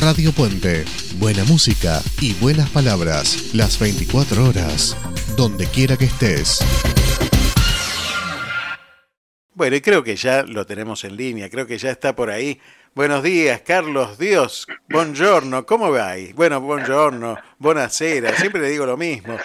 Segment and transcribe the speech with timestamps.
[0.00, 0.84] Radio Puente.
[1.18, 3.50] Buena música y buenas palabras.
[3.54, 4.96] Las 24 horas.
[5.36, 6.60] Donde quiera que estés.
[9.52, 12.58] Bueno, y creo que ya lo tenemos en línea, creo que ya está por ahí.
[12.94, 14.66] Buenos días, Carlos Dios.
[14.88, 16.32] Buongiorno, ¿cómo va ahí?
[16.32, 19.36] Bueno, buongiorno, buonasera, siempre le digo lo mismo.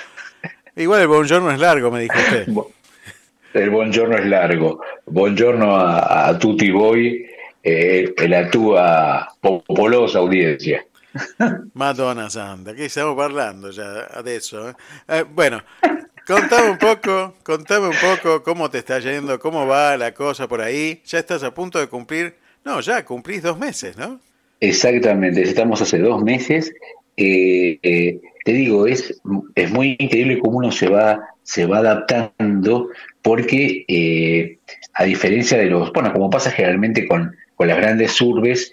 [0.78, 2.48] Igual el buongiorno es largo, me dijo usted.
[3.54, 4.82] El buongiorno es largo.
[5.06, 7.35] Buongiorno a, a tutti voi
[7.68, 10.86] eh, la tua popolosa audiencia.
[11.74, 14.70] Madonna Santa, ¿qué estamos hablando ya de eso?
[14.70, 14.74] Eh?
[15.08, 15.64] Eh, bueno,
[16.28, 20.62] contame un poco, contame un poco cómo te está yendo, cómo va la cosa por
[20.62, 21.02] ahí.
[21.06, 24.20] Ya estás a punto de cumplir, no, ya cumplís dos meses, ¿no?
[24.60, 26.72] Exactamente, estamos hace dos meses.
[27.16, 29.20] te digo, es,
[29.56, 32.90] es muy increíble cómo uno se va, se va adaptando,
[33.24, 34.60] porque
[34.94, 38.72] a diferencia de los, bueno, como pasa generalmente con, con las grandes urbes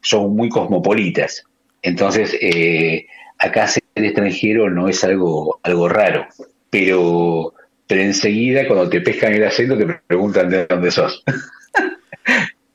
[0.00, 1.44] son muy cosmopolitas.
[1.82, 3.06] Entonces, eh,
[3.38, 6.26] acá ser extranjero no es algo, algo raro,
[6.70, 7.54] pero,
[7.86, 11.22] pero enseguida cuando te pescan el acento te preguntan de dónde sos.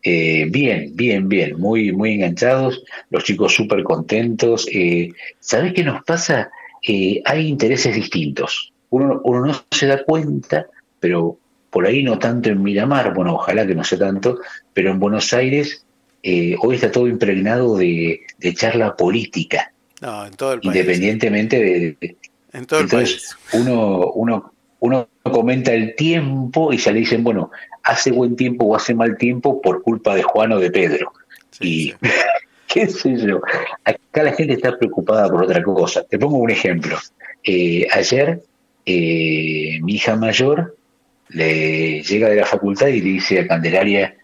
[0.03, 4.67] Eh, bien, bien, bien, muy, muy enganchados, los chicos súper contentos.
[4.71, 6.49] Eh, ¿Sabes qué nos pasa?
[6.81, 8.73] Eh, hay intereses distintos.
[8.89, 10.65] Uno, uno no se da cuenta,
[10.99, 11.37] pero
[11.71, 14.39] por ahí no tanto en Miramar, bueno, ojalá que no sea tanto,
[14.73, 15.85] pero en Buenos Aires
[16.21, 18.21] eh, hoy está todo impregnado de,
[18.53, 19.71] charla política.
[20.01, 20.75] No, en todo el país.
[20.75, 22.17] Independientemente de...
[22.53, 27.51] en todo el entonces, Uno, uno, uno comenta el tiempo y ya le dicen, bueno,
[27.83, 31.13] hace buen tiempo o hace mal tiempo por culpa de Juan o de Pedro.
[31.61, 31.93] y
[32.67, 33.41] qué sé yo,
[33.83, 36.03] acá la gente está preocupada por otra cosa.
[36.03, 36.97] Te pongo un ejemplo.
[37.43, 38.41] Eh, ayer
[38.85, 40.75] eh, mi hija mayor
[41.33, 44.15] le llega de la facultad y le dice a Candelaria,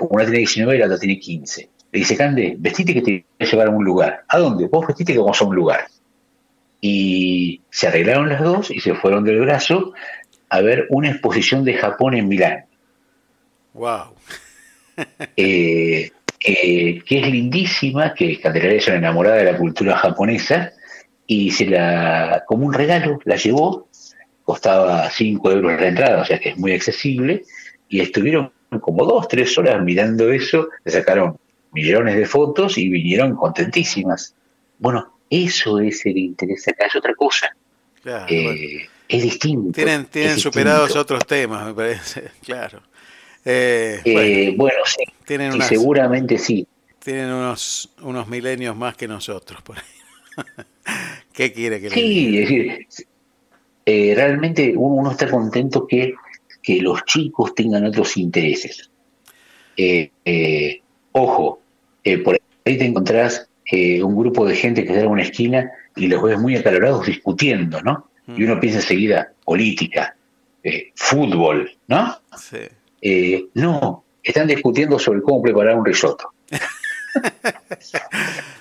[0.00, 1.68] una tiene 19 y la otra tiene 15.
[1.92, 4.24] Le dice, Cande, vestite que te voy a llevar a un lugar.
[4.28, 4.66] ¿A dónde?
[4.68, 5.86] Vos vestite que vamos a un lugar.
[6.80, 9.92] Y se arreglaron las dos y se fueron del brazo
[10.48, 12.66] a ver una exposición de Japón en Milán.
[13.74, 14.14] ¡Wow!
[15.36, 16.10] Eh,
[16.44, 20.72] eh, que es lindísima, que Candelaria es una enamorada de la cultura japonesa
[21.24, 23.87] y se la, como un regalo, la llevó
[24.48, 27.44] costaba 5 euros la entrada, o sea que es muy accesible,
[27.86, 28.50] y estuvieron
[28.80, 31.36] como dos, tres horas mirando eso, le sacaron
[31.72, 34.34] millones de fotos y vinieron contentísimas.
[34.78, 37.54] Bueno, eso es el interés acá, es otra cosa.
[38.26, 39.72] Eh, es distinto.
[39.72, 42.80] Tienen, tienen superados otros temas, me parece, claro.
[43.44, 46.66] Eh, eh, bueno, sí, tienen seguramente sí.
[47.04, 49.84] Tienen unos, unos milenios más que nosotros por ahí.
[51.34, 52.42] ¿Qué quiere que sí, le diga?
[52.42, 53.07] es decir,
[53.90, 56.12] eh, realmente uno, está contento que,
[56.62, 58.90] que, los chicos tengan otros intereses.
[59.78, 60.82] Eh, eh,
[61.12, 61.62] ojo,
[62.22, 66.22] por ahí te encontrás un grupo de gente que está en una esquina y los
[66.22, 68.10] ves muy acalorados discutiendo, ¿no?
[68.36, 70.14] Y uno piensa enseguida, política,
[70.94, 72.14] fútbol, ¿no?
[73.54, 76.34] no, están discutiendo sobre cómo preparar un risotto.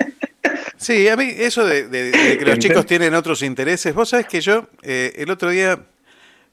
[0.77, 4.69] Sí, a mí eso de, que los chicos tienen otros intereses, vos sabés que yo
[4.83, 5.79] eh, el otro día,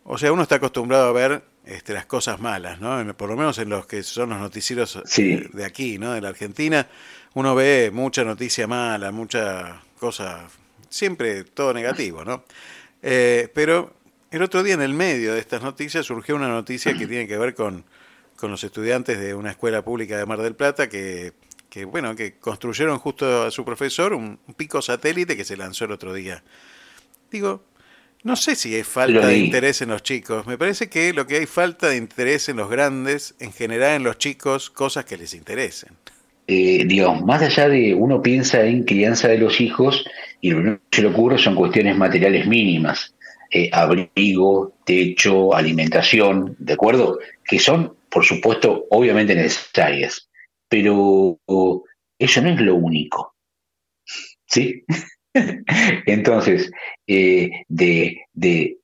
[0.05, 3.15] o sea, uno está acostumbrado a ver este, las cosas malas, ¿no?
[3.17, 6.13] Por lo menos en los que son los noticieros eh, de aquí, ¿no?
[6.13, 6.89] De la Argentina,
[7.35, 10.49] uno ve mucha noticia mala, mucha cosa,
[10.89, 12.45] siempre todo negativo, ¿no?
[13.03, 13.95] Eh, pero
[14.31, 17.37] el otro día en el medio de estas noticias surgió una noticia que tiene que
[17.37, 17.85] ver con,
[18.37, 21.35] con los estudiantes de una escuela pública de Mar del Plata que
[21.75, 25.91] que bueno, que construyeron justo a su profesor un, pico satélite que se lanzó el
[25.91, 26.45] otro día.
[27.33, 27.65] Digo,
[28.23, 30.47] no sé si hay falta de interés en los chicos.
[30.47, 34.05] Me parece que lo que hay falta de interés en los grandes, en general en
[34.05, 35.91] los chicos, cosas que les interesen.
[36.47, 40.05] Eh, digamos, más allá de uno piensa en crianza de los hijos
[40.41, 43.17] y lo que se le ocurre son cuestiones materiales mínimas,
[43.51, 47.19] eh, abrigo, techo, alimentación, ¿de acuerdo?
[47.45, 50.29] Que son, por supuesto, obviamente necesarias
[50.69, 51.39] pero
[52.19, 53.35] eso no es lo único.
[54.47, 54.85] ¿Sí?
[56.07, 56.71] Entonces,
[57.07, 58.79] eh, de,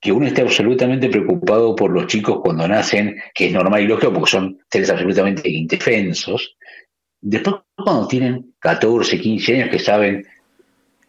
[0.00, 4.12] que uno esté absolutamente preocupado por los chicos cuando nacen, que es normal y lógico
[4.12, 6.56] porque son seres absolutamente indefensos,
[7.20, 10.26] después cuando tienen 14, 15 años que saben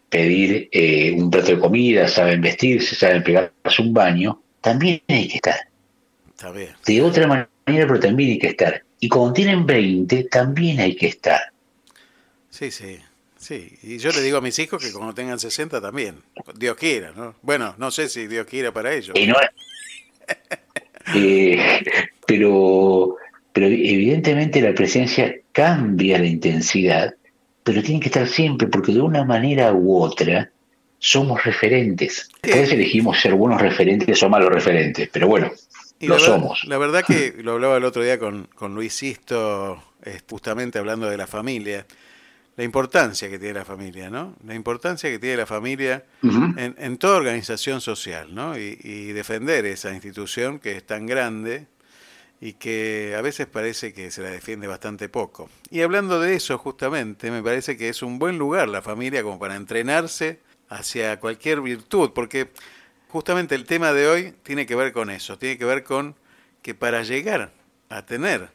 [0.10, 5.36] pedir eh, un plato de comida, saben vestirse, saben pegarse un baño, también hay que
[5.36, 5.56] estar.
[6.86, 8.84] De otra manera, pero también hay que estar.
[9.00, 11.40] Y cuando tienen 20, también hay que estar.
[12.50, 12.98] Sí, sí,
[13.38, 13.78] sí.
[13.84, 16.16] Y yo le digo a mis hijos que cuando tengan 60 también.
[16.56, 17.36] Dios quiera, ¿no?
[17.42, 19.16] Bueno, no sé si Dios quiera para ellos.
[21.16, 21.58] Eh,
[22.28, 23.16] pero,
[23.52, 27.16] pero evidentemente la presencia cambia la intensidad,
[27.64, 30.52] pero tienen que estar siempre, porque de una manera u otra
[31.00, 32.30] somos referentes.
[32.44, 35.52] Después elegimos ser buenos referentes o malos referentes, pero bueno,
[36.08, 36.64] lo somos.
[36.66, 39.84] La verdad que lo hablaba el otro día con, con Luis Sisto,
[40.30, 41.86] justamente hablando de la familia
[42.60, 44.36] la importancia que tiene la familia, ¿no?
[44.46, 48.58] La importancia que tiene la familia en, toda organización social, ¿no?
[48.58, 51.68] Y, defender esa institución que es tan grande
[52.42, 55.50] y que a veces parece que se la defiende bastante poco.
[55.72, 59.40] Y hablando de eso, justamente, me parece que es un buen lugar la familia como
[59.40, 62.50] para entrenarse hacia cualquier virtud, porque
[63.10, 66.16] justamente el tema de hoy tiene que ver con eso, tiene que ver con
[66.62, 67.52] que para llegar
[67.90, 68.50] a tener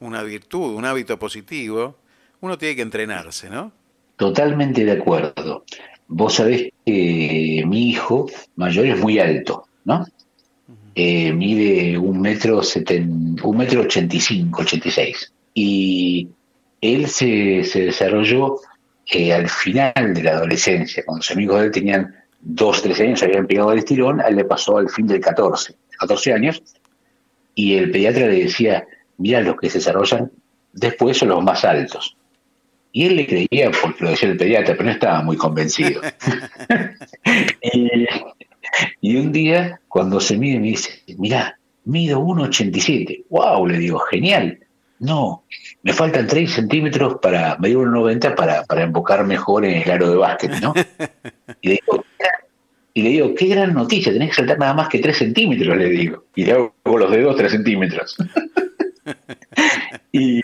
[0.00, 1.96] una virtud, un hábito positivo,
[2.40, 3.72] uno tiene que entrenarse, ¿no?
[4.16, 5.64] Totalmente de acuerdo.
[6.08, 8.26] Vos sabés que mi hijo
[8.56, 10.04] mayor es muy alto, ¿no?
[10.94, 12.60] Eh, mide un metro,
[13.42, 15.32] un metro ochenta y cinco, ochenta y seis.
[15.54, 16.28] Y
[16.80, 18.56] él se, desarrolló
[19.06, 23.22] eh, al final de la adolescencia, cuando sus amigos de él tenían dos, tres años,
[23.22, 26.62] habían pegado el estirón, a él le pasó al fin del 14, 14 años,
[27.54, 28.86] y el pediatra le decía,
[29.18, 30.30] mira, los que se desarrollan
[30.72, 32.16] después son los más altos.
[32.92, 36.00] Y él le creía porque lo decía el pediatra, pero no estaba muy convencido.
[39.00, 43.26] y, un día, cuando se mide, me dice, mirá, mido 1,87.
[43.28, 43.66] ¡Wow!
[43.66, 44.58] Le digo, genial.
[45.00, 45.44] No,
[45.82, 50.16] me faltan 3 centímetros para medir 1,90 para, para embocar mejor en el aro de
[50.16, 50.74] básquet, ¿no?
[51.62, 52.04] Y le digo,
[52.92, 55.88] y le digo, qué gran noticia, tenés que saltar nada más que 3 centímetros, le
[55.88, 56.24] digo.
[56.34, 58.16] Y le hago los dedos 3 centímetros.
[60.12, 60.42] y,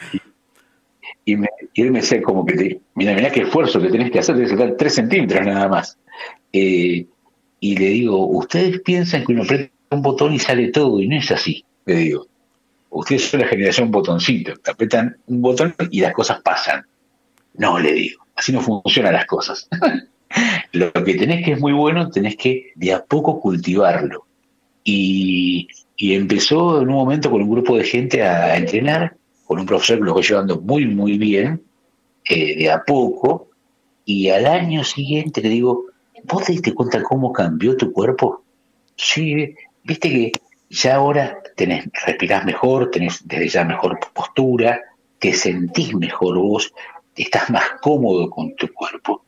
[1.27, 4.49] y, él me decía como que, mira, mira qué esfuerzo que tenés que hacer, de
[4.49, 5.99] sacar tres centímetros nada más.
[6.53, 7.07] Eh,
[7.61, 11.17] y le digo, ustedes piensan que uno aprieta un botón y sale todo, y no
[11.17, 12.27] es así, le digo.
[12.97, 16.87] Ustedes son la generación botoncito, apretan un botón y las cosas pasan.
[17.55, 19.69] No, le digo, así no funcionan las cosas.
[20.73, 24.25] Lo que tenés que es muy bueno, tenés que de a poco cultivarlo.
[24.83, 29.99] Y, empezó en un momento con un grupo de gente a entrenar con un profesor
[29.99, 31.63] que lo fue llevando muy, muy bien,
[32.25, 33.51] eh, de a poco,
[34.07, 35.85] y al año siguiente le digo,
[36.25, 38.43] ¿vos te diste cuenta cómo cambió tu cuerpo?
[38.97, 39.55] Sí,
[39.85, 40.33] viste que
[40.71, 44.81] ya ahora tenés, respirás mejor, tenés desde ya mejor postura,
[45.19, 46.73] te sentís mejor vos,
[47.17, 49.25] estás más cómodo con tu cuerpo.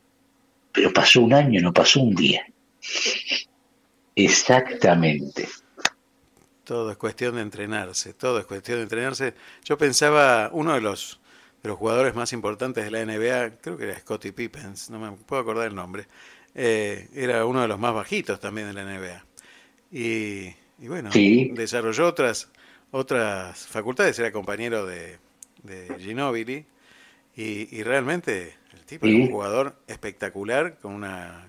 [0.71, 2.47] Pero pasó un año, no pasó un día.
[4.15, 5.49] Exactamente.
[6.63, 9.35] Todo es cuestión de entrenarse, todo es cuestión de entrenarse.
[9.65, 11.19] Yo pensaba, uno de los,
[11.63, 15.41] los jugadores más importantes de la NBA, creo que era Scottie Pippens, no me puedo
[15.41, 16.07] acordar el nombre,
[16.55, 19.25] eh, era uno de los más bajitos también de la NBA.
[19.91, 20.55] Y,
[20.87, 21.11] bueno,
[21.55, 22.49] desarrolló otras,
[22.93, 25.19] otras facultades, era compañero de,
[25.65, 26.65] de Ginobili,
[27.41, 31.49] y, realmente el tipo era un jugador espectacular, con una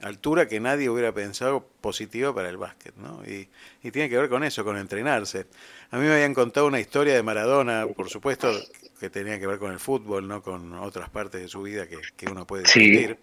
[0.00, 3.22] altura que nadie hubiera pensado positiva para el básquet, ¿no?
[3.24, 3.48] Y,
[3.90, 5.46] tiene que ver con eso, con entrenarse.
[5.92, 8.52] A mí me habían contado una historia de Maradona, por supuesto,
[8.98, 12.26] que tenía que ver con el fútbol, no con otras partes de su vida que,
[12.28, 13.18] uno puede discutir.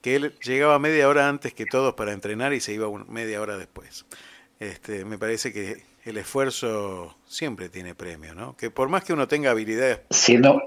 [0.00, 3.56] Que él llegaba media hora antes que todos para entrenar y se iba media hora
[3.56, 4.04] después.
[4.62, 8.56] Este, me parece que el esfuerzo siempre tiene premio, ¿no?
[8.56, 9.98] Que por más que uno tenga habilidades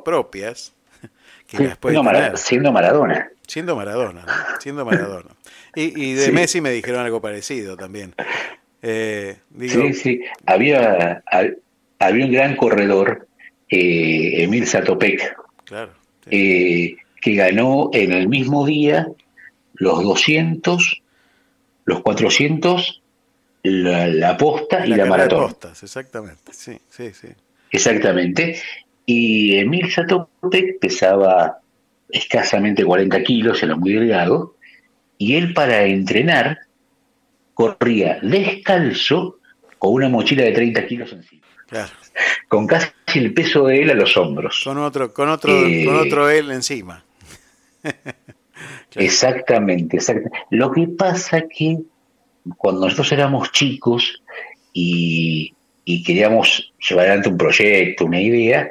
[0.03, 0.73] propias,
[1.47, 2.35] que siendo Maradona.
[3.47, 4.25] Siendo Maradona,
[4.59, 5.29] siendo Maradona.
[5.75, 8.13] Y, de Messi me dijeron algo parecido también.
[8.81, 10.21] Eh, sí, sí.
[10.45, 11.23] Había,
[11.99, 13.29] había un gran corredor,
[13.69, 15.93] eh, Emil Satopek, claro,
[16.29, 19.07] eh, que ganó en el mismo día
[19.75, 21.01] los 200,
[21.85, 23.01] los 400,
[23.71, 25.43] la, la posta y la maratón.
[25.43, 27.27] Postas, exactamente, sí, sí, sí.
[27.71, 28.61] Exactamente.
[29.05, 31.59] Y Emil Satopek pesaba
[32.09, 34.55] escasamente 40 kilos, era muy delgado,
[35.17, 36.59] y él para entrenar
[37.53, 39.39] corría descalzo
[39.77, 41.45] con una mochila de 30 kilos encima.
[41.67, 41.91] Claro.
[42.47, 44.61] Con casi el peso de él a los hombros.
[44.63, 47.03] Con otro, con otro, eh, con otro él encima.
[48.95, 50.37] Exactamente, exactamente.
[50.51, 51.79] Lo que pasa que
[52.57, 54.21] cuando nosotros éramos chicos
[54.73, 55.53] y,
[56.05, 58.69] queríamos llevar adelante un proyecto, una idea,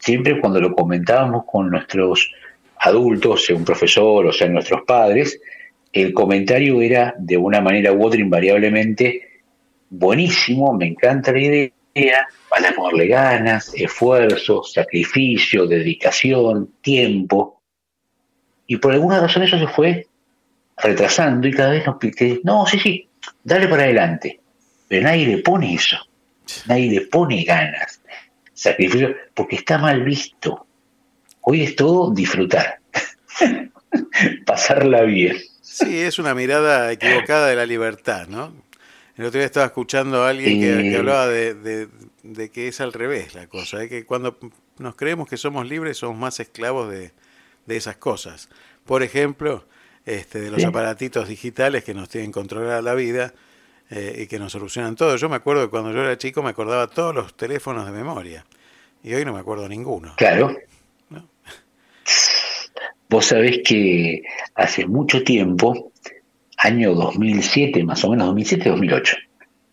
[0.00, 2.30] siempre cuando lo comentábamos con nuestros
[2.78, 5.40] adultos, sea un profesor o sean nuestros padres,
[5.92, 9.32] el comentario era de una manera u otra invariablemente
[9.90, 17.60] buenísimo, me encanta la idea, van a ponerle ganas, esfuerzo, sacrificio, dedicación, tiempo.
[18.66, 20.06] Y por alguna razón eso se fue
[20.78, 21.96] retrasando y cada vez nos
[22.42, 23.08] no, sí, sí,
[23.44, 24.40] dale para adelante.
[24.88, 25.96] Pero nadie le pone eso,
[26.66, 28.02] nadie le pone ganas,
[28.52, 30.66] sacrificio, porque está mal visto.
[31.40, 32.80] Hoy es todo disfrutar.
[34.46, 35.36] pasarla bien.
[35.60, 38.52] Sí, es una mirada equivocada de la libertad, ¿no?
[39.16, 41.88] El otro día estaba escuchando a alguien que, hablaba de,
[42.52, 44.38] que es al revés la cosa, de que cuando
[44.78, 47.12] nos creemos que somos libres somos más esclavos de,
[47.68, 48.48] esas cosas.
[48.84, 49.66] Por ejemplo,
[50.04, 53.32] este, de los aparatitos digitales que nos tienen controlada la vida
[53.90, 55.16] eh, y que nos solucionan todo.
[55.16, 58.44] Yo me acuerdo que cuando yo era chico me acordaba todos los teléfonos de memoria
[59.04, 60.14] y hoy no me acuerdo ninguno.
[60.16, 60.56] Claro.
[63.08, 64.22] Vos sabés que
[64.54, 65.92] hace mucho tiempo,
[66.56, 69.16] año 2007, más o menos 2007-2008,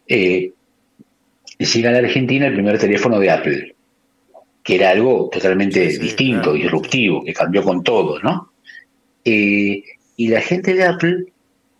[0.10, 0.52] eh,
[1.58, 3.76] llega a la Argentina el primer teléfono de Apple,
[4.62, 8.52] que era algo totalmente distinto, disruptivo, que cambió con todo, ¿no?
[9.24, 9.84] Eh,
[10.20, 11.28] y la gente de Apple,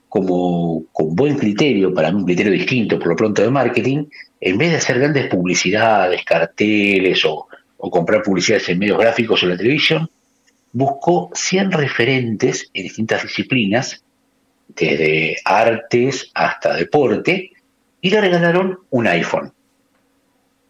[0.08, 4.06] como con buen criterio, para mí un criterio distinto por lo pronto de marketing,
[4.40, 9.46] en vez de hacer grandes publicidades, carteles o, o comprar publicidades en medios gráficos o
[9.46, 10.10] en la televisión,
[10.72, 14.06] buscó 100 referentes en distintas disciplinas,
[14.70, 17.52] desde artes hasta deporte,
[18.00, 19.52] y le regalaron un iPhone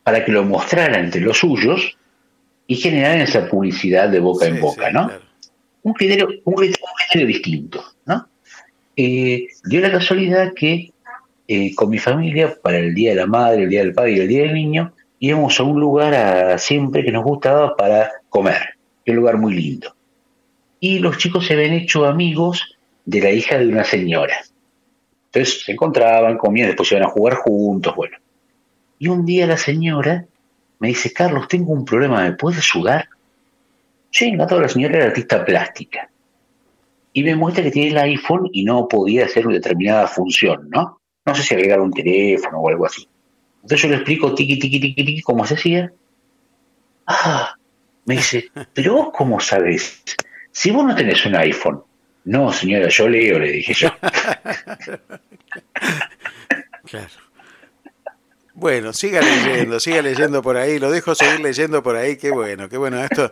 [0.01, 1.95] para que lo mostrara entre los suyos
[2.65, 5.28] y generaran esa publicidad de boca en boca, ¿no?
[5.83, 8.27] Un, criterio, un, criterio, distinto, ¿no?
[8.95, 10.91] Eh, dio la casualidad que
[11.47, 14.19] eh, con mi familia, para el Día de la Madre, el Día del Padre y
[14.19, 18.79] el Día del Niño, íbamos a un lugar siempre que nos gustaba para comer
[19.11, 19.95] un lugar muy lindo.
[20.79, 24.37] Y los chicos se habían hecho amigos de la hija de una señora.
[25.25, 28.17] Entonces se encontraban, comían, después iban a jugar juntos, bueno.
[28.97, 30.25] Y un día la señora
[30.79, 33.09] me dice, Carlos, tengo un problema, ¿me puedes ayudar?
[34.11, 36.09] Sí, no, toda la señora era artista plástica.
[37.13, 41.01] Y me muestra que tiene el iPhone y no podía hacer una determinada función, ¿no?
[41.25, 43.07] No sé si agregar un teléfono o algo así.
[43.61, 45.91] Entonces yo le explico tiki, tiki, tiki, tiki, cómo se hacía.
[47.05, 47.55] Ah,
[48.05, 50.03] me dice, pero vos cómo sabés?
[50.51, 51.83] Si vos no tenés un iPhone.
[52.25, 53.89] No, señora, yo leo, le dije yo.
[56.85, 57.09] claro.
[58.53, 62.67] Bueno, siga leyendo, siga leyendo por ahí, lo dejo seguir leyendo por ahí, qué bueno,
[62.67, 63.31] qué bueno, esto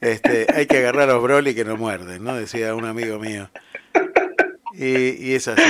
[0.00, 2.36] este, hay que agarrar a los broly que no muerden, ¿no?
[2.36, 3.50] Decía un amigo mío.
[4.74, 5.62] Y, es así.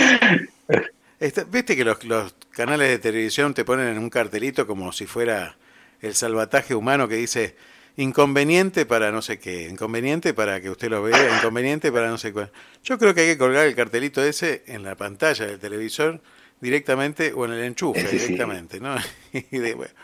[1.21, 5.07] Este, Viste que los, los canales de televisión te ponen en un cartelito como si
[5.07, 5.57] fuera
[6.01, 7.57] el salvataje humano que dice
[7.97, 12.33] inconveniente para no sé qué, inconveniente para que usted lo vea, inconveniente para no sé
[12.33, 12.53] cuál.
[12.85, 16.21] Yo creo que hay que colgar el cartelito ese en la pantalla del televisor
[16.61, 18.97] directamente o en el enchufe directamente, ¿no?
[19.33, 19.59] y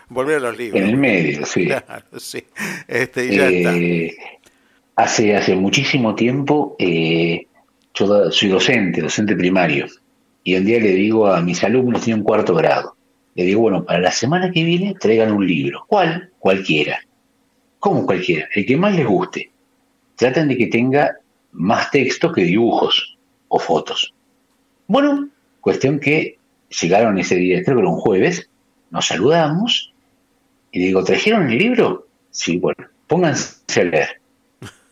[0.09, 0.83] volver a los libros.
[0.83, 1.69] En el medio, sí.
[2.19, 2.45] sí.
[2.87, 3.77] Este, y ya está.
[3.77, 4.17] Eh,
[4.97, 7.47] hace, hace muchísimo tiempo eh,
[7.95, 9.87] yo soy docente, docente primario,
[10.43, 12.97] y un día le digo a mis alumnos, tiene un cuarto grado,
[13.35, 15.85] le digo, bueno, para la semana que viene traigan un libro.
[15.89, 16.31] ¿Cuál?
[16.39, 17.01] Cualquiera
[17.85, 19.51] como cualquiera, el que más les guste.
[20.17, 21.19] Traten de que tenga
[21.53, 23.19] más texto que dibujos
[23.49, 24.15] o fotos.
[24.87, 25.29] Bueno,
[25.61, 26.39] cuestión que
[26.81, 28.49] llegaron ese día, creo que era un jueves,
[28.91, 29.93] nos saludamos
[30.71, 32.07] y digo, ¿trajeron el libro?
[32.31, 34.21] Sí, bueno, pónganse a leer.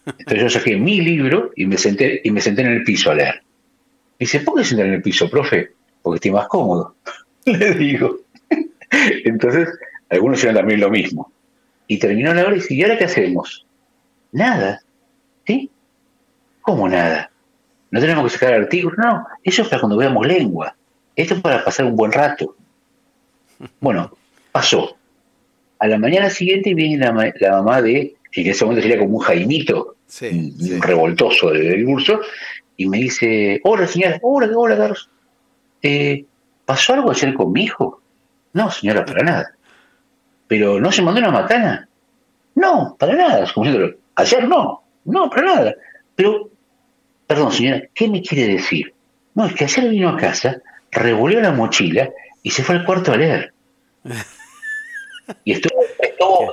[0.07, 3.15] Entonces yo saqué mi libro y me senté, y me senté en el piso a
[3.15, 3.43] leer.
[4.19, 5.73] Y dice, ¿por qué sentar en el piso, profe?
[6.03, 6.97] Porque estoy más cómodo.
[7.45, 8.19] Le digo.
[9.25, 9.69] Entonces,
[10.11, 11.33] algunos hicieron también lo mismo.
[11.87, 13.67] Y terminó la hora y dice, ¿y ahora qué hacemos?
[14.33, 14.81] Nada.
[15.47, 15.71] ¿Sí?
[16.61, 17.31] ¿Cómo nada?
[17.91, 18.99] No tenemos que sacar artículos.
[18.99, 20.77] No, eso es para cuando veamos lengua.
[21.17, 22.57] Esto es para pasar un buen rato.
[23.81, 24.17] Bueno,
[24.51, 24.97] pasó.
[25.79, 29.25] A la mañana siguiente viene la, mamá de, que en ese momento sería como un
[29.25, 32.21] Jaimito, un, revoltoso del curso,
[32.77, 35.11] y me dice, hola señora, hola, hola Carlos.
[35.83, 36.25] Eh,
[36.65, 38.01] ¿Pasó algo ayer con mi hijo?
[38.53, 39.57] No, señora, para nada
[40.53, 41.89] pero ¿no se mandó una macana?
[42.57, 43.47] No, para nada.
[44.17, 45.75] ayer no, no, para nada.
[46.15, 46.51] Pero,
[47.27, 48.93] perdón señora, ¿qué me quiere decir?
[49.35, 50.61] No, es que ayer vino a casa,
[50.93, 52.11] revolvió la mochila
[52.43, 53.53] y se fue al cuarto a leer.
[55.45, 55.83] Y estuvo,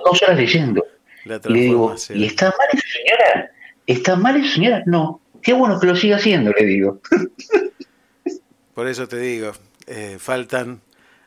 [0.06, 0.86] dos horas leyendo.
[1.26, 3.52] Y le digo, ¿y está mal esa señora?
[3.86, 4.84] ¿Está mal esa señora?
[4.86, 5.22] No.
[5.42, 7.02] Qué bueno que lo siga haciendo, le digo.
[8.74, 9.52] Por eso te digo,
[9.88, 10.82] eh, faltan